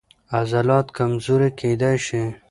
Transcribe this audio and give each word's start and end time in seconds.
عضلات 0.39 0.87
کمزوري 0.97 1.49
کېدای 1.59 1.97
شي. 2.05 2.21